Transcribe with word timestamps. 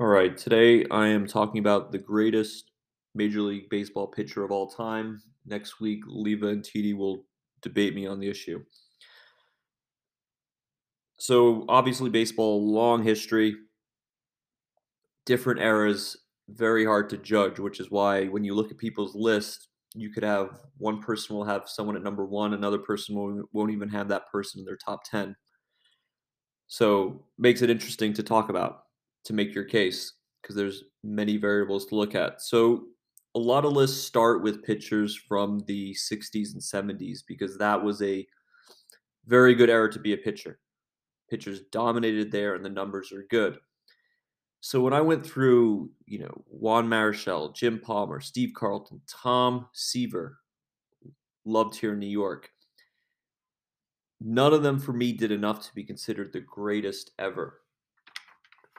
All 0.00 0.06
right, 0.06 0.36
today 0.38 0.84
I 0.92 1.08
am 1.08 1.26
talking 1.26 1.58
about 1.58 1.90
the 1.90 1.98
greatest 1.98 2.70
Major 3.16 3.40
League 3.42 3.68
Baseball 3.68 4.06
pitcher 4.06 4.44
of 4.44 4.52
all 4.52 4.68
time. 4.68 5.20
Next 5.44 5.80
week, 5.80 6.04
Leva 6.06 6.46
and 6.46 6.62
TD 6.62 6.96
will 6.96 7.24
debate 7.62 7.96
me 7.96 8.06
on 8.06 8.20
the 8.20 8.28
issue. 8.28 8.62
So, 11.18 11.64
obviously, 11.68 12.10
baseball, 12.10 12.72
long 12.72 13.02
history, 13.02 13.56
different 15.26 15.60
eras, 15.60 16.16
very 16.48 16.84
hard 16.84 17.10
to 17.10 17.18
judge, 17.18 17.58
which 17.58 17.80
is 17.80 17.90
why 17.90 18.26
when 18.26 18.44
you 18.44 18.54
look 18.54 18.70
at 18.70 18.78
people's 18.78 19.14
list, 19.16 19.68
you 19.94 20.10
could 20.10 20.22
have 20.22 20.60
one 20.76 21.02
person 21.02 21.34
will 21.34 21.44
have 21.44 21.68
someone 21.68 21.96
at 21.96 22.02
number 22.02 22.24
one, 22.24 22.54
another 22.54 22.78
person 22.78 23.16
won't, 23.16 23.46
won't 23.52 23.72
even 23.72 23.88
have 23.88 24.08
that 24.08 24.30
person 24.30 24.60
in 24.60 24.64
their 24.64 24.76
top 24.76 25.00
10. 25.10 25.34
So, 26.68 27.24
makes 27.36 27.62
it 27.62 27.70
interesting 27.70 28.12
to 28.14 28.22
talk 28.22 28.48
about 28.48 28.82
to 29.24 29.32
make 29.32 29.54
your 29.54 29.64
case 29.64 30.14
because 30.42 30.56
there's 30.56 30.84
many 31.02 31.36
variables 31.36 31.86
to 31.86 31.94
look 31.94 32.14
at. 32.14 32.40
So 32.42 32.86
a 33.34 33.38
lot 33.38 33.64
of 33.64 33.72
lists 33.72 34.04
start 34.04 34.42
with 34.42 34.64
pitchers 34.64 35.14
from 35.14 35.60
the 35.66 35.94
60s 35.94 36.54
and 36.54 36.62
70s 36.62 37.20
because 37.26 37.58
that 37.58 37.82
was 37.82 38.02
a 38.02 38.26
very 39.26 39.54
good 39.54 39.70
era 39.70 39.90
to 39.92 39.98
be 39.98 40.12
a 40.12 40.18
pitcher. 40.18 40.58
Pitchers 41.30 41.60
dominated 41.70 42.32
there 42.32 42.54
and 42.54 42.64
the 42.64 42.70
numbers 42.70 43.12
are 43.12 43.26
good. 43.30 43.58
So 44.60 44.80
when 44.80 44.92
I 44.92 45.00
went 45.00 45.24
through, 45.24 45.90
you 46.06 46.20
know, 46.20 46.42
Juan 46.46 46.88
Marichal, 46.88 47.54
Jim 47.54 47.78
Palmer, 47.78 48.20
Steve 48.20 48.52
Carlton, 48.56 49.00
Tom 49.06 49.66
Seaver, 49.72 50.38
loved 51.44 51.76
here 51.76 51.92
in 51.92 51.98
New 51.98 52.06
York, 52.06 52.50
none 54.20 54.52
of 54.52 54.62
them 54.62 54.80
for 54.80 54.92
me 54.92 55.12
did 55.12 55.30
enough 55.30 55.64
to 55.66 55.74
be 55.74 55.84
considered 55.84 56.32
the 56.32 56.40
greatest 56.40 57.12
ever 57.18 57.60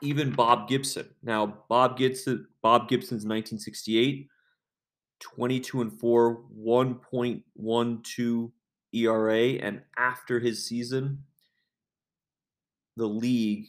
even 0.02 0.30
Bob 0.30 0.68
Gibson. 0.68 1.08
Now, 1.22 1.58
Bob 1.68 1.96
Gibson, 1.96 2.46
Bob 2.62 2.88
Gibson's 2.88 3.24
1968, 3.24 4.28
22 5.20 5.80
and 5.82 5.92
4, 5.92 6.42
1.12 6.58 8.52
ERA, 8.92 9.38
and 9.38 9.82
after 9.96 10.40
his 10.40 10.66
season, 10.66 11.22
the 12.96 13.06
league 13.06 13.66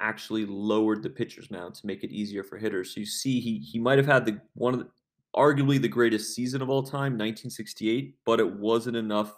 actually 0.00 0.46
lowered 0.46 1.02
the 1.02 1.10
pitcher's 1.10 1.50
mound 1.50 1.74
to 1.74 1.86
make 1.86 2.04
it 2.04 2.10
easier 2.10 2.44
for 2.44 2.56
hitters. 2.56 2.94
So 2.94 3.00
you 3.00 3.06
see, 3.06 3.40
he 3.40 3.58
he 3.58 3.78
might 3.78 3.98
have 3.98 4.06
had 4.06 4.24
the 4.24 4.40
one 4.54 4.74
of 4.74 4.80
the, 4.80 4.88
arguably 5.36 5.80
the 5.80 5.88
greatest 5.88 6.34
season 6.34 6.62
of 6.62 6.70
all 6.70 6.82
time, 6.82 7.12
1968, 7.12 8.16
but 8.24 8.40
it 8.40 8.50
wasn't 8.50 8.96
enough 8.96 9.34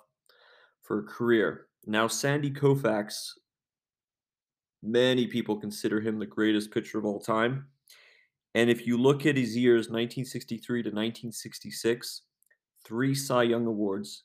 for 0.82 1.00
a 1.00 1.04
career. 1.04 1.66
Now, 1.86 2.08
Sandy 2.08 2.50
Koufax 2.50 3.32
Many 4.82 5.26
people 5.26 5.56
consider 5.56 6.00
him 6.00 6.18
the 6.18 6.26
greatest 6.26 6.70
pitcher 6.70 6.98
of 6.98 7.04
all 7.04 7.20
time. 7.20 7.66
And 8.54 8.70
if 8.70 8.86
you 8.86 8.96
look 8.96 9.26
at 9.26 9.36
his 9.36 9.56
years, 9.56 9.88
1963 9.88 10.82
to 10.82 10.88
1966, 10.88 12.22
three 12.84 13.14
Cy 13.14 13.44
Young 13.44 13.66
Awards, 13.66 14.24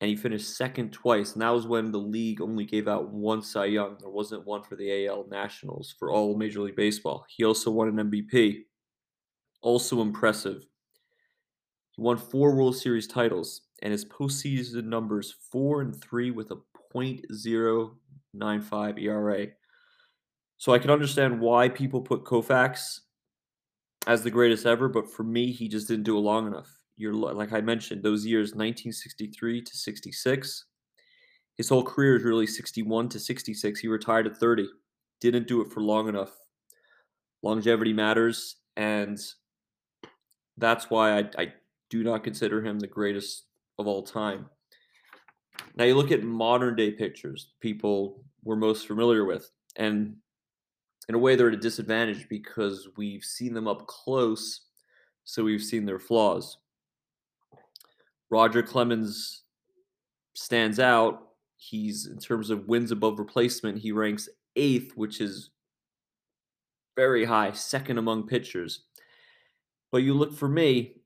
and 0.00 0.10
he 0.10 0.16
finished 0.16 0.56
second 0.56 0.92
twice. 0.92 1.32
And 1.32 1.42
that 1.42 1.50
was 1.50 1.66
when 1.66 1.90
the 1.90 1.98
league 1.98 2.42
only 2.42 2.64
gave 2.64 2.86
out 2.86 3.10
one 3.10 3.40
Cy 3.40 3.66
Young. 3.66 3.96
There 3.98 4.10
wasn't 4.10 4.46
one 4.46 4.62
for 4.62 4.76
the 4.76 5.06
AL 5.06 5.26
Nationals 5.30 5.94
for 5.98 6.10
all 6.10 6.36
Major 6.36 6.60
League 6.60 6.76
Baseball. 6.76 7.24
He 7.28 7.44
also 7.44 7.70
won 7.70 7.88
an 7.88 8.10
MVP. 8.10 8.64
Also 9.62 10.02
impressive. 10.02 10.66
He 11.92 12.02
won 12.02 12.18
four 12.18 12.54
World 12.54 12.76
Series 12.76 13.06
titles, 13.06 13.62
and 13.82 13.90
his 13.90 14.04
postseason 14.04 14.84
numbers 14.84 15.34
four 15.50 15.80
and 15.80 15.98
three 15.98 16.30
with 16.30 16.50
a 16.50 16.58
.0 16.94 17.90
9.5 18.38 19.02
ERA. 19.02 19.46
So 20.58 20.72
I 20.72 20.78
can 20.78 20.90
understand 20.90 21.40
why 21.40 21.68
people 21.68 22.00
put 22.00 22.24
Koufax 22.24 23.00
as 24.06 24.22
the 24.22 24.30
greatest 24.30 24.66
ever, 24.66 24.88
but 24.88 25.10
for 25.10 25.24
me, 25.24 25.52
he 25.52 25.68
just 25.68 25.88
didn't 25.88 26.04
do 26.04 26.16
it 26.16 26.20
long 26.20 26.46
enough. 26.46 26.70
You're 26.96 27.12
like 27.12 27.52
I 27.52 27.60
mentioned, 27.60 28.02
those 28.02 28.24
years 28.24 28.50
1963 28.50 29.62
to 29.62 29.76
66. 29.76 30.64
His 31.56 31.68
whole 31.68 31.82
career 31.82 32.16
is 32.16 32.22
really 32.22 32.46
61 32.46 33.08
to 33.10 33.18
66. 33.18 33.80
He 33.80 33.88
retired 33.88 34.26
at 34.26 34.36
30. 34.36 34.68
Didn't 35.20 35.48
do 35.48 35.60
it 35.60 35.72
for 35.72 35.80
long 35.80 36.08
enough. 36.08 36.32
Longevity 37.42 37.92
matters, 37.92 38.56
and 38.76 39.18
that's 40.56 40.90
why 40.90 41.18
I, 41.18 41.30
I 41.38 41.52
do 41.90 42.02
not 42.02 42.24
consider 42.24 42.64
him 42.64 42.78
the 42.78 42.86
greatest 42.86 43.44
of 43.78 43.86
all 43.86 44.02
time. 44.02 44.46
Now 45.76 45.84
you 45.84 45.94
look 45.94 46.10
at 46.10 46.22
modern 46.22 46.74
day 46.74 46.90
pictures, 46.90 47.52
people 47.60 48.24
we're 48.44 48.56
most 48.56 48.86
familiar 48.86 49.24
with, 49.24 49.50
and 49.76 50.16
in 51.08 51.14
a 51.14 51.18
way 51.18 51.36
they're 51.36 51.48
at 51.48 51.54
a 51.54 51.58
disadvantage 51.58 52.28
because 52.28 52.88
we've 52.96 53.24
seen 53.24 53.52
them 53.52 53.68
up 53.68 53.86
close, 53.86 54.62
so 55.24 55.44
we've 55.44 55.62
seen 55.62 55.84
their 55.84 55.98
flaws. 55.98 56.58
Roger 58.30 58.62
Clemens 58.62 59.42
stands 60.34 60.80
out. 60.80 61.28
He's 61.58 62.06
in 62.06 62.18
terms 62.18 62.50
of 62.50 62.68
wins 62.68 62.90
above 62.90 63.18
replacement, 63.18 63.78
he 63.78 63.92
ranks 63.92 64.28
eighth, 64.56 64.92
which 64.96 65.20
is 65.20 65.50
very 66.96 67.24
high, 67.24 67.52
second 67.52 67.98
among 67.98 68.26
pitchers. 68.26 68.84
But 69.92 69.98
you 69.98 70.14
look 70.14 70.32
for 70.34 70.48
me, 70.48 70.96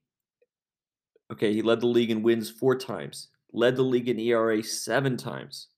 okay, 1.32 1.52
he 1.52 1.62
led 1.62 1.80
the 1.80 1.86
league 1.86 2.10
in 2.10 2.22
wins 2.22 2.48
four 2.48 2.76
times 2.76 3.28
led 3.52 3.76
the 3.76 3.82
league 3.82 4.08
in 4.08 4.18
ERA 4.18 4.62
seven 4.62 5.16
times, 5.16 5.68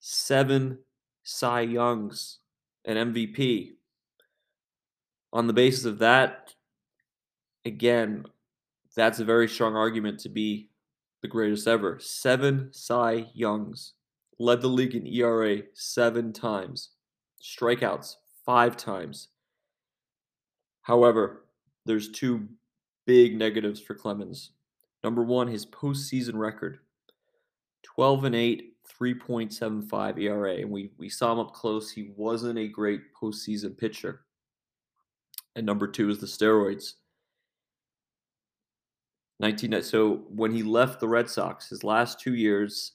seven 0.00 0.78
Cy 1.22 1.62
Youngs, 1.62 2.38
an 2.84 3.12
MVP. 3.12 3.72
On 5.32 5.46
the 5.46 5.52
basis 5.52 5.84
of 5.84 5.98
that, 5.98 6.54
again, 7.64 8.24
that's 8.94 9.20
a 9.20 9.24
very 9.24 9.48
strong 9.48 9.76
argument 9.76 10.20
to 10.20 10.28
be 10.28 10.70
the 11.22 11.28
greatest 11.28 11.66
ever. 11.66 11.98
Seven 12.00 12.70
Cy 12.72 13.26
Youngs, 13.34 13.94
led 14.38 14.60
the 14.60 14.68
league 14.68 14.94
in 14.94 15.06
ERA 15.06 15.62
seven 15.74 16.32
times, 16.32 16.90
strikeouts 17.42 18.16
five 18.44 18.76
times. 18.76 19.28
However, 20.82 21.46
there's 21.84 22.10
two 22.10 22.48
big 23.06 23.36
negatives 23.36 23.80
for 23.80 23.94
Clemens. 23.94 24.52
Number 25.06 25.22
one, 25.22 25.46
his 25.46 25.64
postseason 25.64 26.34
record 26.34 26.80
12 27.84 28.24
and 28.24 28.34
8, 28.34 28.72
3.75 29.00 30.20
ERA. 30.20 30.54
And 30.56 30.68
we, 30.68 30.90
we 30.98 31.08
saw 31.08 31.30
him 31.30 31.38
up 31.38 31.54
close. 31.54 31.92
He 31.92 32.10
wasn't 32.16 32.58
a 32.58 32.66
great 32.66 33.14
postseason 33.14 33.78
pitcher. 33.78 34.22
And 35.54 35.64
number 35.64 35.86
two 35.86 36.10
is 36.10 36.18
the 36.18 36.26
steroids. 36.26 36.94
19 39.38 39.74
uh, 39.74 39.80
so 39.80 40.24
when 40.28 40.50
he 40.50 40.64
left 40.64 40.98
the 40.98 41.06
Red 41.06 41.30
Sox, 41.30 41.68
his 41.68 41.84
last 41.84 42.18
two 42.18 42.34
years, 42.34 42.94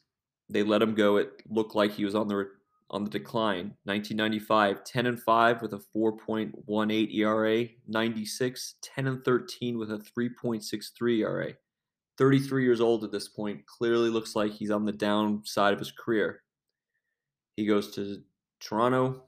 they 0.50 0.64
let 0.64 0.82
him 0.82 0.94
go. 0.94 1.16
It 1.16 1.42
looked 1.50 1.76
like 1.76 1.94
he 1.94 2.04
was 2.04 2.14
on 2.14 2.28
the 2.28 2.50
on 2.90 3.06
the 3.06 3.10
decline. 3.10 3.74
1995, 3.86 4.84
10 4.84 5.06
and 5.06 5.18
5 5.18 5.62
with 5.62 5.74
a 5.76 5.82
4.18 5.96 7.16
ERA. 7.16 7.68
96, 7.88 8.76
10 8.82 9.08
and 9.08 9.24
13 9.24 9.78
with 9.78 9.92
a 9.94 9.98
3.63 9.98 11.20
ERA. 11.20 11.54
33 12.22 12.64
years 12.64 12.82
old 12.82 13.04
at 13.04 13.12
this 13.12 13.28
point, 13.28 13.66
clearly 13.66 14.08
looks 14.08 14.36
like 14.36 14.52
he's 14.52 14.70
on 14.70 14.86
the 14.86 14.92
downside 14.92 15.74
of 15.74 15.80
his 15.80 15.92
career. 15.92 16.44
He 17.56 17.66
goes 17.66 17.96
to 17.96 18.22
Toronto. 18.59 19.24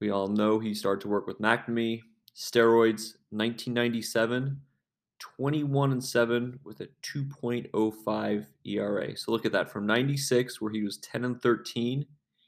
We 0.00 0.10
all 0.10 0.26
know 0.26 0.58
he 0.58 0.74
started 0.74 1.02
to 1.02 1.08
work 1.08 1.28
with 1.28 1.40
McNamee. 1.40 2.00
Steroids, 2.36 3.14
1997, 3.30 4.60
21 5.20 5.92
and 5.92 6.02
7 6.02 6.58
with 6.64 6.80
a 6.80 6.88
2.05 7.04 8.46
ERA. 8.64 9.16
So 9.16 9.30
look 9.30 9.46
at 9.46 9.52
that. 9.52 9.70
From 9.70 9.86
96, 9.86 10.60
where 10.60 10.72
he 10.72 10.82
was 10.82 10.98
10 10.98 11.24
and 11.24 11.40
13, 11.40 12.04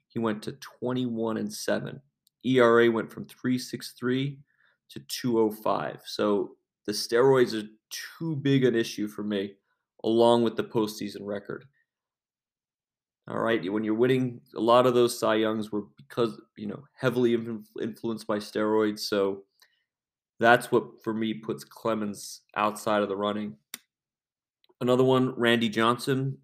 he 0.08 0.18
went 0.18 0.42
to 0.42 0.52
21 0.80 1.36
and 1.36 1.52
7. 1.52 2.00
ERA 2.44 2.90
went 2.90 3.12
from 3.12 3.26
363 3.26 4.40
to 4.88 4.98
205. 4.98 6.00
So 6.04 6.56
the 6.84 6.90
steroids 6.90 7.54
are 7.54 7.68
too 8.18 8.34
big 8.34 8.64
an 8.64 8.74
issue 8.74 9.06
for 9.06 9.22
me, 9.22 9.54
along 10.04 10.42
with 10.42 10.56
the 10.56 10.64
postseason 10.64 11.20
record. 11.22 11.64
All 13.28 13.38
right, 13.38 13.72
when 13.72 13.84
you're 13.84 13.94
winning, 13.94 14.40
a 14.56 14.60
lot 14.60 14.86
of 14.86 14.94
those 14.94 15.18
Cy 15.18 15.36
Youngs 15.36 15.70
were 15.70 15.84
because 15.96 16.40
you 16.56 16.66
know 16.66 16.82
heavily 16.94 17.38
influenced 17.80 18.26
by 18.26 18.38
steroids. 18.38 19.00
So 19.00 19.44
that's 20.40 20.72
what 20.72 21.02
for 21.04 21.14
me 21.14 21.34
puts 21.34 21.62
Clemens 21.62 22.40
outside 22.56 23.02
of 23.02 23.08
the 23.08 23.16
running. 23.16 23.56
Another 24.80 25.04
one, 25.04 25.32
Randy 25.36 25.68
Johnson, 25.68 26.38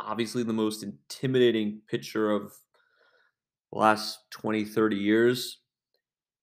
obviously 0.00 0.42
the 0.42 0.52
most 0.54 0.82
intimidating 0.82 1.82
pitcher 1.86 2.30
of 2.30 2.54
the 3.70 3.78
last 3.78 4.20
20, 4.30 4.64
30 4.64 4.96
years. 4.96 5.58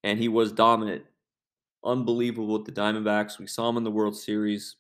And 0.04 0.20
he 0.20 0.28
was 0.28 0.52
dominant 0.52 1.04
unbelievable 1.84 2.54
with 2.54 2.66
the 2.66 2.72
Diamondbacks. 2.72 3.40
We 3.40 3.48
saw 3.48 3.70
him 3.70 3.78
in 3.78 3.84
the 3.84 3.92
World 3.92 4.16
Series. 4.16 4.76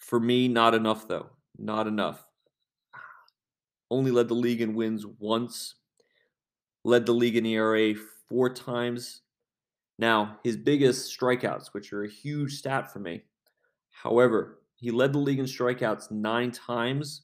For 0.00 0.18
me, 0.18 0.48
not 0.48 0.74
enough, 0.74 1.06
though. 1.06 1.30
Not 1.56 1.86
enough. 1.86 2.26
Only 3.90 4.10
led 4.10 4.28
the 4.28 4.34
league 4.34 4.60
in 4.60 4.74
wins 4.74 5.06
once, 5.06 5.76
led 6.84 7.06
the 7.06 7.12
league 7.12 7.36
in 7.36 7.46
ERA 7.46 7.94
four 8.28 8.50
times, 8.50 9.22
Now, 9.98 10.38
his 10.44 10.56
biggest 10.56 11.16
strikeouts, 11.18 11.68
which 11.74 11.92
are 11.92 12.04
a 12.04 12.10
huge 12.10 12.54
stat 12.58 12.92
for 12.92 13.00
me. 13.00 13.24
However, 13.90 14.62
he 14.76 14.90
led 14.90 15.12
the 15.12 15.18
league 15.18 15.38
in 15.40 15.46
strikeouts 15.46 16.10
nine 16.10 16.52
times, 16.52 17.22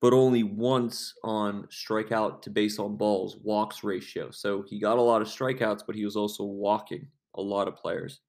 but 0.00 0.12
only 0.12 0.42
once 0.42 1.14
on 1.24 1.64
strikeout 1.68 2.42
to 2.42 2.50
base 2.50 2.78
on 2.78 2.96
balls, 2.96 3.36
walks 3.42 3.84
ratio. 3.84 4.30
So 4.30 4.62
he 4.62 4.78
got 4.78 4.98
a 4.98 5.02
lot 5.02 5.22
of 5.22 5.28
strikeouts, 5.28 5.82
but 5.86 5.96
he 5.96 6.04
was 6.04 6.16
also 6.16 6.44
walking 6.44 7.08
a 7.34 7.42
lot 7.42 7.68
of 7.68 7.76
players. 7.76 8.20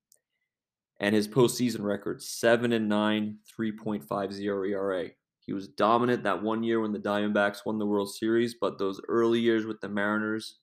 And 1.00 1.14
his 1.14 1.28
postseason 1.28 1.82
record, 1.82 2.22
7 2.22 2.72
and 2.72 2.88
9, 2.88 3.38
3.50 3.60 4.42
ERA. 4.42 5.10
He 5.40 5.54
was 5.54 5.68
dominant 5.68 6.24
that 6.24 6.42
one 6.42 6.64
year 6.64 6.80
when 6.80 6.94
the 6.94 7.00
Diamondbacks 7.00 7.66
won 7.66 7.78
the 7.78 7.86
World 7.86 8.14
Series, 8.14 8.56
but 8.60 8.80
those 8.80 9.02
early 9.08 9.40
years 9.40 9.66
with 9.66 9.80
the 9.82 9.90
Mariners 9.90 10.60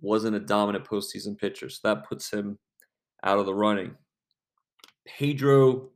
wasn't 0.00 0.36
a 0.36 0.40
dominant 0.40 0.84
postseason 0.84 1.38
pitcher. 1.38 1.68
So 1.68 1.78
that 1.84 2.06
puts 2.06 2.30
him 2.30 2.58
out 3.24 3.38
of 3.38 3.46
the 3.46 3.54
running. 3.54 3.96
Pedro 5.06 5.90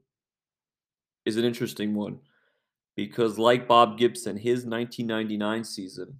is 1.25 1.37
an 1.37 1.45
interesting 1.45 1.95
one 1.95 2.19
because, 2.97 3.39
like 3.39 3.69
Bob 3.69 3.99
Gibson, 3.99 4.37
his 4.37 4.65
1999 4.65 5.65
season, 5.65 6.17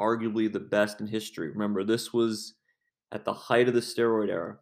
arguably 0.00 0.52
the 0.52 0.60
best 0.60 1.00
in 1.00 1.06
history. 1.06 1.50
Remember, 1.50 1.84
this 1.84 2.12
was 2.12 2.54
at 3.12 3.24
the 3.24 3.32
height 3.32 3.68
of 3.68 3.74
the 3.74 3.80
steroid 3.80 4.28
era. 4.28 4.56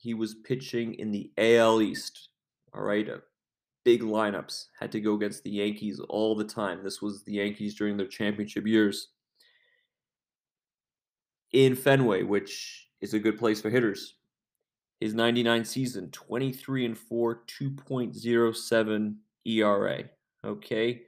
He 0.00 0.14
was 0.14 0.34
pitching 0.34 0.94
in 0.94 1.10
the 1.10 1.30
AL 1.38 1.82
East. 1.82 2.30
All 2.74 2.82
right, 2.82 3.08
uh, 3.08 3.18
big 3.84 4.02
lineups 4.02 4.66
had 4.78 4.92
to 4.92 5.00
go 5.00 5.14
against 5.14 5.44
the 5.44 5.50
Yankees 5.50 6.00
all 6.08 6.34
the 6.34 6.44
time. 6.44 6.82
This 6.82 7.02
was 7.02 7.22
the 7.24 7.34
Yankees 7.34 7.74
during 7.74 7.96
their 7.96 8.06
championship 8.06 8.66
years 8.66 9.08
in 11.52 11.74
Fenway, 11.74 12.22
which 12.22 12.88
is 13.00 13.14
a 13.14 13.18
good 13.18 13.38
place 13.38 13.60
for 13.60 13.70
hitters. 13.70 14.14
His 15.00 15.14
99 15.14 15.64
season, 15.64 16.10
23 16.10 16.86
and 16.86 16.98
4, 16.98 17.42
2.07 17.46 19.14
ERA. 19.46 20.04
Okay. 20.44 21.02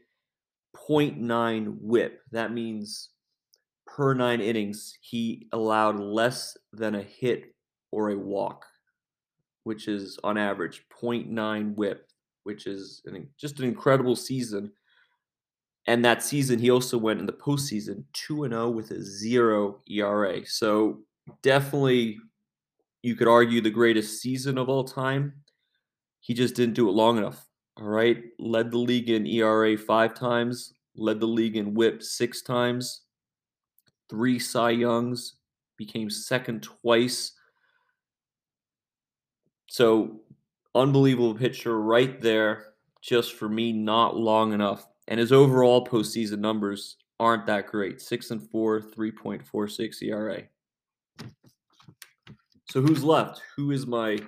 0.9 0.75 1.77
whip. 1.81 2.23
That 2.31 2.53
means 2.53 3.11
per 3.87 4.15
nine 4.15 4.41
innings, 4.41 4.97
he 5.00 5.49
allowed 5.53 6.00
less 6.00 6.56
than 6.73 6.94
a 6.94 7.03
hit 7.03 7.55
or 7.91 8.11
a 8.11 8.19
walk, 8.19 8.65
which 9.64 9.88
is 9.88 10.19
on 10.25 10.37
average 10.37 10.85
0.9 10.91 11.75
whip, 11.75 12.09
which 12.44 12.67
is 12.67 13.03
an, 13.06 13.29
just 13.38 13.59
an 13.59 13.67
incredible 13.67 14.17
season. 14.17 14.73
And 15.87 16.05
that 16.05 16.23
season, 16.23 16.59
he 16.59 16.70
also 16.70 16.97
went 16.97 17.20
in 17.20 17.26
the 17.26 17.32
postseason 17.32 18.05
2 18.12 18.49
0 18.49 18.70
with 18.70 18.91
a 18.91 19.03
zero 19.03 19.81
ERA. 19.88 20.47
So 20.47 21.00
definitely 21.43 22.19
you 23.03 23.17
could 23.17 23.29
argue 23.29 23.61
the 23.61 23.70
greatest 23.70 24.20
season 24.20 24.59
of 24.59 24.69
all 24.69 24.85
time. 24.85 25.35
He 26.20 26.35
just 26.35 26.55
didn't 26.55 26.75
do 26.75 26.88
it 26.88 26.93
long 26.93 27.19
enough. 27.19 27.49
All 27.76 27.88
right. 27.88 28.23
Led 28.38 28.70
the 28.70 28.79
league 28.79 29.11
in 29.11 29.26
ERA 29.26 29.76
five 29.76 30.15
times, 30.15 30.75
led 30.97 31.19
the 31.19 31.26
league 31.26 31.56
in 31.56 31.75
whip 31.75 32.03
six 32.03 32.43
times, 32.43 33.03
three 34.08 34.38
Cy 34.38 34.70
Youngs, 34.70 35.37
became 35.76 36.11
second 36.11 36.62
twice. 36.62 37.32
So, 39.72 40.20
unbelievable 40.74 41.34
pitcher 41.34 41.80
right 41.80 42.20
there, 42.20 42.74
just 43.00 43.32
for 43.32 43.48
me, 43.48 43.72
not 43.72 44.14
long 44.14 44.52
enough. 44.52 44.86
And 45.08 45.19
his 45.19 45.32
overall 45.32 45.86
postseason 45.86 46.40
numbers 46.40 46.98
aren't 47.19 47.46
that 47.46 47.69
great 47.69 47.98
6 48.02 48.32
and 48.32 48.50
4, 48.50 48.82
3.46 48.82 50.02
ERA. 50.02 50.42
So 52.69 52.82
who's 52.82 53.02
left? 53.02 53.40
Who 53.56 53.70
is 53.70 53.86
my 53.86 54.19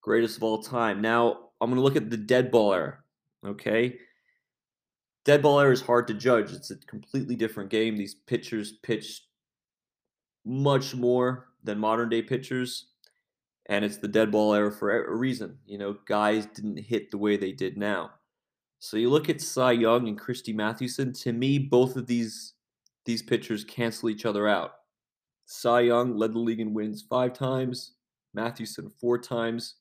greatest 0.00 0.36
of 0.36 0.44
all 0.44 0.62
time? 0.62 1.02
Now 1.02 1.48
I'm 1.60 1.68
going 1.68 1.80
to 1.80 1.82
look 1.82 1.96
at 1.96 2.08
the 2.08 2.16
dead 2.16 2.52
ball 2.52 2.72
era. 2.72 2.98
Okay. 3.44 3.98
Dead 5.24 5.42
ball 5.42 5.58
era 5.58 5.72
is 5.72 5.80
hard 5.80 6.06
to 6.06 6.14
judge. 6.14 6.52
It's 6.52 6.70
a 6.70 6.76
completely 6.76 7.34
different 7.34 7.68
game. 7.68 7.96
These 7.96 8.14
pitchers 8.14 8.74
pitch 8.84 9.22
much 10.44 10.94
more 10.94 11.48
than 11.64 11.80
modern 11.80 12.08
day 12.10 12.22
pitchers. 12.22 12.90
And 13.68 13.84
it's 13.84 13.96
the 13.96 14.08
dead 14.08 14.30
ball 14.30 14.54
era 14.54 14.70
for 14.70 15.06
a 15.06 15.14
reason. 15.14 15.58
You 15.66 15.78
know, 15.78 15.96
guys 16.06 16.46
didn't 16.46 16.78
hit 16.78 17.10
the 17.10 17.18
way 17.18 17.36
they 17.36 17.52
did 17.52 17.76
now. 17.76 18.12
So 18.78 18.96
you 18.96 19.10
look 19.10 19.28
at 19.28 19.40
Cy 19.40 19.72
Young 19.72 20.06
and 20.06 20.18
Christy 20.18 20.52
Mathewson. 20.52 21.12
To 21.14 21.32
me, 21.32 21.58
both 21.58 21.96
of 21.96 22.06
these 22.06 22.52
these 23.04 23.22
pitchers 23.22 23.64
cancel 23.64 24.10
each 24.10 24.26
other 24.26 24.48
out. 24.48 24.72
Cy 25.46 25.80
Young 25.80 26.16
led 26.16 26.32
the 26.32 26.38
league 26.38 26.60
in 26.60 26.74
wins 26.74 27.02
five 27.02 27.32
times, 27.32 27.92
Mathewson 28.34 28.90
four 28.90 29.18
times. 29.18 29.76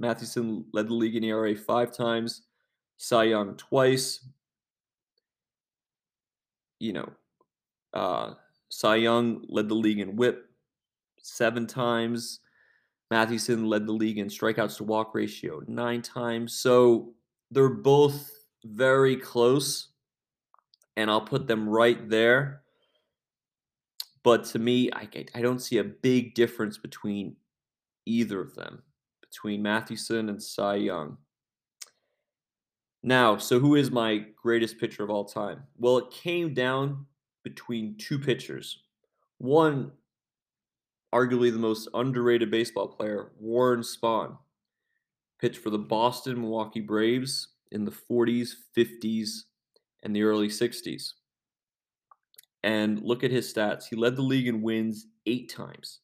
Mathewson 0.00 0.64
led 0.72 0.88
the 0.88 0.94
league 0.94 1.14
in 1.14 1.24
ERA 1.24 1.54
five 1.54 1.96
times, 1.96 2.42
Cy 2.96 3.24
Young 3.24 3.56
twice. 3.56 4.26
You 6.80 6.94
know, 6.94 7.12
uh, 7.94 8.34
Cy 8.68 8.96
Young 8.96 9.44
led 9.48 9.68
the 9.68 9.74
league 9.74 10.00
in 10.00 10.16
whip 10.16 10.50
seven 11.22 11.66
times. 11.66 12.40
Mathewson 13.14 13.68
led 13.68 13.86
the 13.86 13.92
league 13.92 14.18
in 14.18 14.26
strikeouts 14.26 14.78
to 14.78 14.82
walk 14.82 15.14
ratio 15.14 15.62
nine 15.68 16.02
times. 16.02 16.52
So 16.52 17.14
they're 17.52 17.68
both 17.68 18.28
very 18.64 19.16
close, 19.16 19.90
and 20.96 21.08
I'll 21.08 21.20
put 21.20 21.46
them 21.46 21.68
right 21.68 22.08
there. 22.10 22.62
But 24.24 24.42
to 24.46 24.58
me, 24.58 24.90
I, 24.92 25.08
I 25.32 25.42
don't 25.42 25.60
see 25.60 25.78
a 25.78 25.84
big 25.84 26.34
difference 26.34 26.76
between 26.76 27.36
either 28.04 28.40
of 28.40 28.56
them, 28.56 28.82
between 29.20 29.62
Mathewson 29.62 30.28
and 30.28 30.42
Cy 30.42 30.74
Young. 30.74 31.16
Now, 33.04 33.36
so 33.36 33.60
who 33.60 33.76
is 33.76 33.92
my 33.92 34.24
greatest 34.42 34.76
pitcher 34.76 35.04
of 35.04 35.10
all 35.10 35.24
time? 35.24 35.62
Well, 35.78 35.98
it 35.98 36.10
came 36.10 36.52
down 36.52 37.06
between 37.44 37.96
two 37.96 38.18
pitchers. 38.18 38.82
One, 39.38 39.92
arguably 41.14 41.52
the 41.52 41.58
most 41.58 41.88
underrated 41.94 42.50
baseball 42.50 42.88
player, 42.88 43.30
Warren 43.38 43.80
Spahn, 43.80 44.38
pitched 45.40 45.58
for 45.58 45.70
the 45.70 45.78
mm-hmm. 45.78 45.88
Boston 45.88 46.40
Milwaukee 46.40 46.80
Braves 46.80 47.48
in 47.70 47.84
the 47.84 47.92
40s, 47.92 48.54
50s, 48.76 49.44
and 50.02 50.14
the 50.14 50.22
early 50.22 50.48
60s 50.48 51.12
and 52.64 53.02
look 53.02 53.22
at 53.22 53.30
his 53.30 53.52
stats. 53.52 53.84
He 53.90 53.94
led 53.94 54.16
the 54.16 54.22
league 54.22 54.48
in 54.48 54.62
wins 54.62 55.06
eight 55.26 55.50
times. 55.50 56.00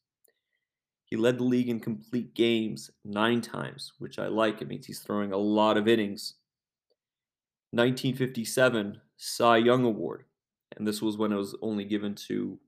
He 1.05 1.17
led 1.17 1.39
the 1.39 1.43
league 1.43 1.69
in 1.69 1.79
complete 1.79 2.35
games 2.35 2.91
nine 3.03 3.41
times, 3.41 3.93
which 3.97 4.19
I 4.19 4.27
like. 4.27 4.61
It 4.61 4.67
means 4.67 4.85
he's 4.85 4.99
throwing 4.99 5.33
a 5.33 5.37
lot 5.37 5.75
of 5.75 5.87
innings. 5.87 6.35
1957 7.71 9.01
Cy 9.17 9.57
Young 9.57 9.85
Award, 9.85 10.25
and 10.77 10.87
this 10.87 11.01
was 11.01 11.17
when 11.17 11.31
it 11.31 11.37
was 11.37 11.55
only 11.63 11.83
given 11.83 12.13
to 12.27 12.59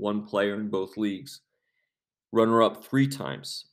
one 0.00 0.24
player 0.24 0.54
in 0.54 0.68
both 0.68 0.96
leagues. 0.96 1.40
Runner 2.32 2.62
up 2.62 2.84
three 2.84 3.06
times. 3.08 3.66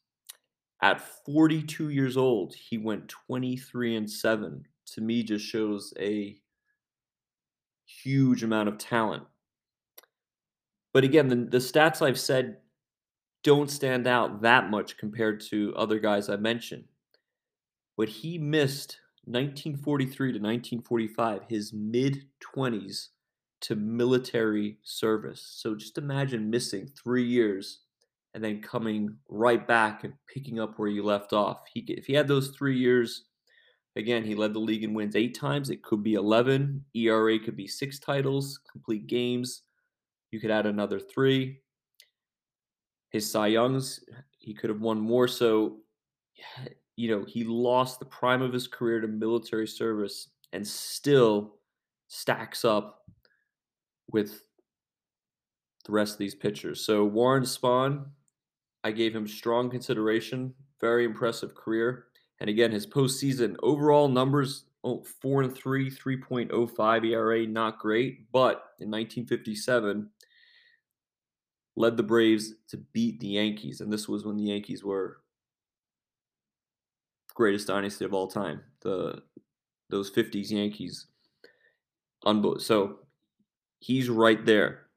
At 0.81 1.01
42 1.25 1.89
years 1.89 2.17
old, 2.17 2.53
he 2.53 2.77
went 2.77 3.07
23 3.27 3.95
and 3.95 4.09
7. 4.09 4.63
To 4.93 5.01
me, 5.01 5.23
just 5.23 5.45
shows 5.45 5.93
a 5.99 6.37
huge 7.85 8.43
amount 8.43 8.69
of 8.69 8.77
talent. 8.77 9.23
But 10.93 11.03
again, 11.03 11.27
the, 11.27 11.35
the 11.35 11.57
stats 11.57 12.01
I've 12.01 12.19
said 12.19 12.57
don't 13.43 13.71
stand 13.71 14.07
out 14.07 14.41
that 14.41 14.69
much 14.69 14.97
compared 14.97 15.39
to 15.39 15.73
other 15.75 15.99
guys 15.99 16.29
I 16.29 16.35
mentioned. 16.37 16.85
But 17.95 18.09
he 18.09 18.37
missed 18.37 18.99
1943 19.25 20.33
to 20.33 20.39
1945, 20.39 21.41
his 21.47 21.73
mid 21.73 22.25
20s, 22.55 23.09
to 23.67 23.75
military 23.75 24.77
service. 24.83 25.55
So 25.57 25.75
just 25.75 25.97
imagine 25.97 26.49
missing 26.49 26.89
three 27.01 27.25
years 27.25 27.79
and 28.33 28.43
then 28.43 28.61
coming 28.61 29.15
right 29.29 29.65
back 29.67 30.03
and 30.03 30.13
picking 30.31 30.59
up 30.59 30.77
where 30.77 30.89
you 30.89 31.03
left 31.03 31.33
off. 31.33 31.61
He, 31.73 31.81
if 31.81 32.05
he 32.05 32.13
had 32.13 32.27
those 32.27 32.49
three 32.49 32.77
years 32.77 33.27
Again, 33.97 34.23
he 34.23 34.35
led 34.35 34.53
the 34.53 34.59
league 34.59 34.83
in 34.83 34.93
wins 34.93 35.15
eight 35.15 35.33
times. 35.33 35.71
It 35.71 35.81
could 35.81 36.03
be 36.03 36.13
11. 36.13 36.85
ERA 36.93 37.39
could 37.39 37.57
be 37.57 37.65
six 37.65 37.97
titles, 37.97 38.59
complete 38.71 39.07
games. 39.07 39.63
You 40.29 40.39
could 40.39 40.51
add 40.51 40.67
another 40.67 40.99
three. 40.99 41.61
His 43.09 43.29
Cy 43.29 43.47
Youngs, 43.47 44.01
he 44.37 44.53
could 44.53 44.69
have 44.69 44.81
won 44.81 44.99
more. 44.99 45.27
So, 45.27 45.77
you 46.95 47.09
know, 47.09 47.25
he 47.27 47.43
lost 47.43 47.97
the 47.97 48.05
prime 48.05 48.43
of 48.43 48.53
his 48.53 48.67
career 48.67 49.01
to 49.01 49.07
military 49.07 49.67
service 49.67 50.29
and 50.53 50.65
still 50.65 51.55
stacks 52.07 52.63
up 52.63 53.01
with 54.11 54.41
the 55.85 55.91
rest 55.91 56.13
of 56.13 56.19
these 56.19 56.35
pitchers. 56.35 56.85
So, 56.85 57.05
Warren 57.05 57.43
Spahn, 57.43 58.05
I 58.83 58.91
gave 58.91 59.15
him 59.15 59.27
strong 59.27 59.69
consideration. 59.69 60.53
Very 60.79 61.05
impressive 61.05 61.55
career. 61.55 62.05
And 62.39 62.49
again, 62.49 62.71
his 62.71 62.85
postseason 62.85 63.55
overall 63.63 64.07
numbers 64.07 64.65
oh, 64.83 65.03
4 65.21 65.43
and 65.43 65.55
3, 65.55 65.89
3.05 65.89 67.05
ERA, 67.05 67.47
not 67.47 67.79
great. 67.79 68.31
But 68.31 68.63
in 68.79 68.89
1957, 68.91 70.09
led 71.75 71.97
the 71.97 72.03
Braves 72.03 72.53
to 72.69 72.77
beat 72.77 73.19
the 73.19 73.27
Yankees, 73.27 73.81
and 73.81 73.93
this 73.93 74.07
was 74.07 74.25
when 74.25 74.37
the 74.37 74.45
Yankees 74.45 74.83
were 74.83 75.19
the 77.29 77.33
greatest 77.35 77.67
dynasty 77.67 78.05
of 78.05 78.13
all 78.13 78.27
time. 78.27 78.61
The 78.81 79.21
those 79.89 80.11
50s 80.11 80.51
Yankees. 80.51 81.07
On 82.23 82.41
Unbo- 82.41 82.59
so 82.59 82.99
he's 83.79 84.09
right 84.09 84.45
there. 84.45 84.87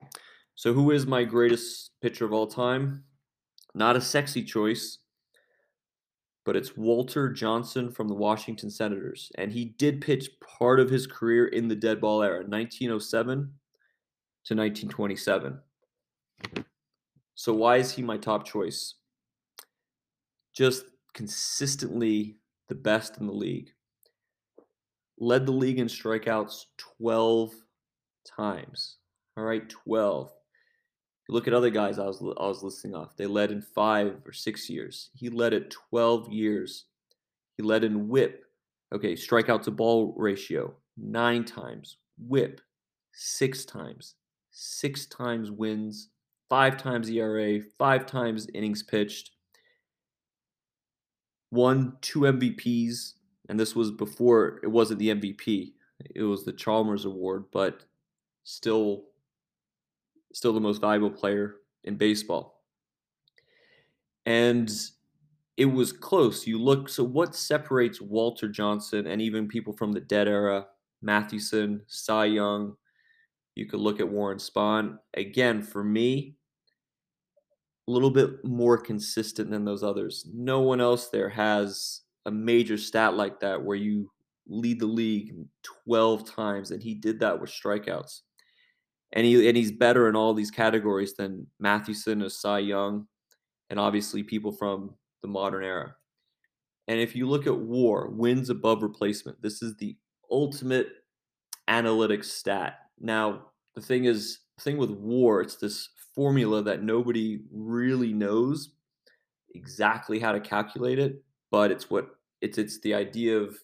So 0.55 0.73
who 0.73 0.91
is 0.91 1.07
my 1.07 1.25
greatest 1.25 1.93
pitcher 2.03 2.25
of 2.25 2.33
all 2.33 2.47
time? 2.47 3.05
Not 3.75 3.97
a 3.97 4.01
sexy 4.01 4.43
choice, 4.43 4.99
but 6.45 6.57
it's 6.57 6.77
Walter 6.77 7.31
Johnson 7.31 7.91
from 7.91 8.09
the 8.09 8.15
Washington 8.15 8.71
Senators. 8.71 9.31
And 9.37 9.53
he 9.53 9.67
did 9.67 10.01
pitch 10.01 10.29
part 10.41 10.81
of 10.81 10.91
his 10.91 11.07
career 11.07 11.47
in 11.47 11.69
the 11.69 11.77
dead 11.77 12.01
ball 12.01 12.23
era, 12.23 12.39
1907 12.39 13.37
to 14.45 14.55
1927. 14.55 15.59
So 17.35 17.55
why 17.55 17.77
is 17.77 17.93
he 17.93 18.03
my 18.03 18.17
top 18.17 18.45
choice? 18.45 18.97
Just 20.53 20.85
consistently 21.15 22.37
the 22.69 22.75
best 22.75 23.19
in 23.19 23.27
the 23.27 23.33
league. 23.33 23.71
Led 25.19 25.47
the 25.47 25.53
league 25.53 25.79
in 25.79 25.87
strikeouts 25.87 26.65
12 26.99 27.53
times. 28.37 28.97
All 29.37 29.45
right, 29.45 29.69
12. 29.69 30.33
Look 31.29 31.47
at 31.47 31.55
other 31.55 31.71
guys 31.71 31.99
I 31.99 32.07
was 32.07 32.21
I 32.21 32.47
was 32.47 32.63
listing 32.63 32.95
off. 32.95 33.17
They 33.17 33.27
led 33.27 33.53
in 33.53 33.63
5 33.63 34.23
or 34.27 34.33
6 34.33 34.71
years. 34.71 35.11
He 35.15 35.29
led 35.29 35.53
it 35.53 35.71
12 35.91 36.33
years. 36.33 36.87
He 37.57 37.63
led 37.63 37.85
in 37.85 38.09
whip. 38.09 38.45
Okay, 38.93 39.13
strikeout 39.13 39.63
to 39.63 39.71
ball 39.71 40.15
ratio 40.17 40.75
9 40.97 41.45
times. 41.45 41.99
Whip 42.19 42.61
6 43.13 43.65
times. 43.65 44.15
6 44.51 45.07
times 45.07 45.51
wins 45.51 46.09
five 46.51 46.77
times 46.77 47.09
ERA, 47.09 47.61
five 47.79 48.05
times 48.05 48.49
innings 48.53 48.83
pitched, 48.83 49.31
won 51.51 51.97
two 52.03 52.21
MVPs, 52.21 53.15
and 53.49 53.59
this 53.59 53.75
was 53.75 53.93
before 53.93 54.61
it 54.63 54.69
wasn't 54.69 54.99
the 54.99 55.15
MVP. 55.15 55.73
It 56.15 56.23
was 56.23 56.45
the 56.45 56.53
Chalmers 56.53 57.05
Award, 57.05 57.45
but 57.53 57.85
still 58.51 59.05
still 60.33 60.53
the 60.53 60.61
most 60.61 60.81
valuable 60.81 61.11
player 61.11 61.57
in 61.85 61.97
baseball. 61.97 62.63
And 64.27 64.71
it 65.57 65.67
was 65.67 65.93
close. 65.93 66.47
You 66.47 66.59
look 66.59 66.89
so 66.89 67.05
what 67.05 67.35
separates 67.35 68.01
Walter 68.01 68.49
Johnson 68.49 69.07
and 69.07 69.21
even 69.21 69.49
people 69.49 69.73
from 69.73 69.93
the 69.93 70.01
dead 70.01 70.29
era, 70.29 70.67
Mathewson, 71.03 71.83
Cy 71.87 72.27
Young, 72.27 72.77
you 73.55 73.67
could 73.67 73.81
look 73.81 74.01
at 74.01 74.09
Warren 74.09 74.39
Spahn. 74.39 74.99
Again, 75.15 75.63
for 75.63 75.83
me, 75.83 76.37
a 77.89 77.91
little 77.91 78.11
bit 78.11 78.45
more 78.45 78.79
consistent 78.79 79.51
than 79.51 79.65
those 79.65 79.83
others. 79.83 80.27
No 80.33 80.61
one 80.61 80.81
else 80.81 81.09
there 81.09 81.29
has 81.29 82.03
a 82.27 82.31
major 82.31 82.77
stat 82.77 83.15
like 83.15 83.41
that 83.41 83.63
where 83.63 83.77
you 83.77 84.11
lead 84.47 84.81
the 84.81 84.87
league 84.87 85.35
12 85.85 86.25
times 86.31 86.71
and 86.71 86.83
he 86.83 86.95
did 86.95 87.21
that 87.21 87.41
with 87.41 87.51
strikeouts. 87.51 88.21
And 89.13 89.27
he 89.27 89.49
and 89.49 89.57
he's 89.57 89.73
better 89.73 90.09
in 90.09 90.17
all 90.17 90.35
these 90.35 90.51
categories 90.51 91.15
than 91.15 91.47
Mathewson 91.59 92.23
or 92.23 92.29
Cy 92.29 92.61
Young 92.61 93.07
and 93.71 93.79
obviously 93.79 94.23
people 94.23 94.53
from 94.53 94.95
the 95.23 95.29
modern 95.29 95.65
era. 95.65 95.95
And 96.89 96.99
if 96.99 97.15
you 97.15 97.29
look 97.29 97.47
at 97.47 97.57
war, 97.57 98.09
wins 98.09 98.51
above 98.51 98.83
replacement, 98.83 99.41
this 99.41 99.63
is 99.63 99.77
the 99.77 99.97
ultimate 100.31 100.89
analytics 101.69 102.27
stat. 102.27 102.79
Now, 102.99 103.47
the 103.75 103.81
thing 103.81 104.05
is, 104.05 104.41
the 104.57 104.65
thing 104.65 104.77
with 104.77 104.91
war, 104.91 105.41
it's 105.41 105.57
this 105.57 105.89
formula 106.15 106.63
that 106.63 106.83
nobody 106.83 107.41
really 107.53 108.13
knows 108.13 108.75
exactly 109.55 110.19
how 110.19 110.33
to 110.33 110.41
calculate 110.41 110.99
it, 110.99 111.23
but 111.51 111.71
it's 111.71 111.89
what 111.89 112.11
it's 112.41 112.59
it's 112.59 112.81
the 112.81 112.95
idea 112.95 113.39
of 113.39 113.57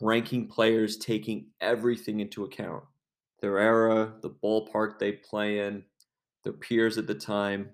ranking 0.00 0.48
players 0.48 0.96
taking 0.96 1.46
everything 1.60 2.20
into 2.20 2.44
account. 2.44 2.82
Their 3.40 3.58
era, 3.58 4.14
the 4.22 4.30
ballpark 4.30 4.98
they 4.98 5.12
play 5.12 5.60
in, 5.60 5.84
their 6.44 6.52
peers 6.52 6.98
at 6.98 7.06
the 7.06 7.14
time. 7.14 7.70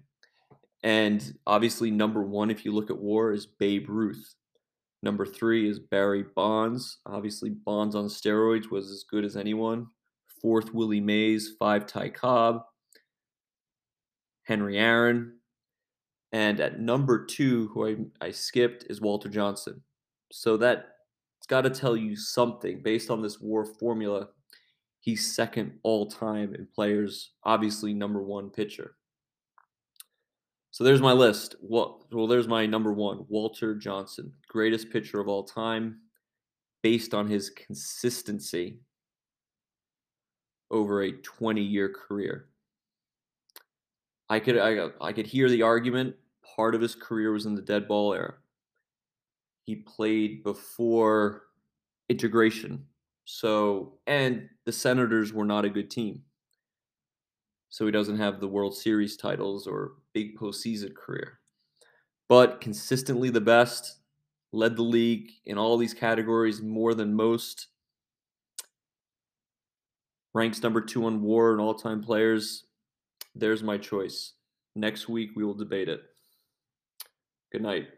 And 0.83 1.39
obviously 1.47 1.91
number 1.91 2.23
1 2.23 2.51
if 2.51 2.65
you 2.65 2.73
look 2.73 2.91
at 2.91 2.99
war 2.99 3.33
is 3.33 3.47
Babe 3.47 3.89
Ruth. 3.89 4.35
Number 5.03 5.25
3 5.25 5.69
is 5.69 5.79
Barry 5.79 6.25
Bonds. 6.35 6.99
Obviously 7.07 7.51
Bonds 7.51 7.95
on 7.95 8.07
steroids 8.07 8.71
was 8.71 8.91
as 8.91 9.05
good 9.09 9.25
as 9.25 9.37
anyone. 9.37 9.87
Fourth 10.41 10.75
Willie 10.75 11.01
Mays, 11.01 11.51
5 11.59 11.87
Ty 11.87 12.09
Cobb. 12.11 12.63
Henry 14.45 14.79
Aaron. 14.79 15.39
And 16.33 16.61
at 16.61 16.81
number 16.81 17.27
two, 17.27 17.69
who 17.69 17.87
I, 17.87 18.27
I 18.27 18.31
skipped, 18.31 18.87
is 18.89 19.01
Walter 19.01 19.29
Johnson. 19.29 19.83
So 20.33 20.57
that 20.57 20.97
it's 21.39 21.47
got 21.47 21.63
to 21.63 21.71
tell 21.71 21.97
you 21.97 22.17
something 22.17 22.83
based 22.83 23.11
on 23.11 23.23
this 23.23 23.41
war 23.41 23.65
formula. 23.65 24.29
He's 25.03 25.35
second 25.35 25.81
all 25.83 26.07
time 26.07 26.55
in 26.55 26.69
players, 26.73 27.33
obviously 27.43 27.93
number 27.93 28.23
one 28.23 28.51
pitcher. 28.51 28.95
So 30.71 30.85
there's 30.85 31.01
my 31.01 31.13
list. 31.13 31.57
Well, 31.61 32.07
well, 32.13 32.29
there's 32.29 32.47
my 32.47 32.67
number 32.67 32.93
one, 32.93 33.27
Walter 33.29 33.75
Johnson, 33.75 34.33
greatest 34.47 34.91
pitcher 34.91 35.19
of 35.19 35.27
all 35.27 35.43
time, 35.43 35.99
based 36.85 37.15
on 37.15 37.27
his 37.27 37.51
consistency 37.51 38.79
over 40.71 41.03
a 41.03 41.11
20 41.11 41.61
year 41.61 41.89
career. 41.89 42.47
I 44.29 44.39
could 44.39 44.57
I, 44.57 44.87
I 45.01 45.13
could 45.13 45.27
hear 45.27 45.51
the 45.51 45.63
argument. 45.63 46.15
Part 46.57 46.77
of 46.77 46.81
his 46.81 46.95
career 46.95 47.33
was 47.33 47.45
in 47.45 47.57
the 47.57 47.61
dead 47.61 47.89
ball 47.89 48.15
era. 48.15 48.35
He 49.65 49.75
played 49.75 50.45
before 50.45 51.43
integration. 52.09 52.87
So, 53.25 53.99
and 54.07 54.49
the 54.65 54.73
Senators 54.73 55.33
were 55.33 55.45
not 55.45 55.65
a 55.65 55.71
good 55.71 55.91
team. 55.91 56.23
So 57.69 57.87
he 57.87 57.93
doesn't 57.93 58.19
have 58.19 58.41
the 58.41 58.49
World 58.49 58.77
Series 58.77 59.17
titles 59.17 59.67
or 59.67 59.93
big 60.13 60.37
postseason 60.37 60.95
career. 60.95 61.39
But 62.29 62.61
consistently 62.61 63.31
the 63.31 63.41
best, 63.41 63.99
led 64.53 64.77
the 64.77 64.83
league 64.83 65.31
in 65.47 65.57
all 65.57 65.79
these 65.79 65.95
categories 65.95 66.61
more 66.61 66.95
than 66.95 67.15
most. 67.15 67.69
Ranks 70.35 70.63
number 70.63 70.81
two 70.81 71.07
on 71.07 71.23
WAR 71.23 71.53
and 71.53 71.61
all-time 71.61 72.03
players. 72.03 72.65
There's 73.35 73.63
my 73.63 73.79
choice. 73.79 74.33
Next 74.75 75.09
week, 75.09 75.31
we 75.35 75.45
will 75.45 75.55
debate 75.55 75.89
it. 75.89 76.03
Good 77.51 77.63
night. 77.63 77.89